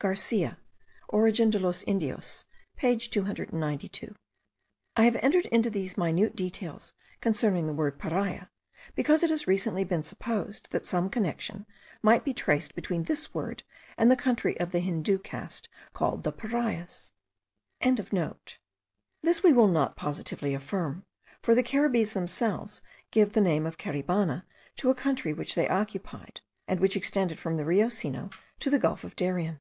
(Garcia, 0.00 0.58
Origen 1.08 1.50
de 1.50 1.58
los 1.58 1.82
Indios, 1.82 2.46
page 2.76 3.10
292.) 3.10 4.14
I 4.94 5.02
have 5.04 5.16
entered 5.16 5.46
into 5.46 5.70
these 5.70 5.96
minute 5.98 6.36
details 6.36 6.94
concerning 7.20 7.66
the 7.66 7.72
word 7.74 7.98
Paria, 7.98 8.48
because 8.94 9.24
it 9.24 9.30
has 9.30 9.48
recently 9.48 9.82
been 9.82 10.04
supposed 10.04 10.70
that 10.70 10.86
some 10.86 11.10
connection 11.10 11.66
might 12.00 12.24
be 12.24 12.32
traced 12.32 12.76
between 12.76 13.02
this 13.02 13.34
word 13.34 13.64
and 13.96 14.08
the 14.08 14.14
country 14.14 14.56
of 14.60 14.70
the 14.70 14.78
Hindoo 14.78 15.18
caste 15.18 15.68
called 15.92 16.22
the 16.22 16.30
Parias.) 16.32 17.10
This 17.80 19.42
we 19.42 19.52
will 19.52 19.66
not 19.66 19.96
positively 19.96 20.54
affirm; 20.54 21.06
for 21.42 21.56
the 21.56 21.64
Caribbees 21.64 22.12
themselves 22.12 22.82
give 23.10 23.32
the 23.32 23.40
name 23.40 23.66
of 23.66 23.78
Caribana 23.78 24.44
to 24.76 24.90
a 24.90 24.94
country 24.94 25.32
which 25.32 25.56
they 25.56 25.68
occupied, 25.68 26.40
and 26.68 26.78
which 26.78 26.94
extended 26.96 27.40
from 27.40 27.56
the 27.56 27.64
Rio 27.64 27.88
Sinu 27.88 28.32
to 28.60 28.70
the 28.70 28.78
gulf 28.78 29.02
of 29.02 29.16
Darien. 29.16 29.58